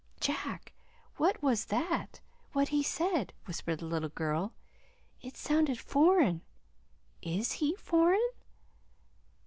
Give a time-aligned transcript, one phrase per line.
[0.19, 0.73] "Jack,
[1.17, 2.21] what was that
[2.53, 4.51] what he said?" whispered the little girl.
[5.21, 6.41] "It sounded foreign.
[7.21, 8.27] IS he foreign?"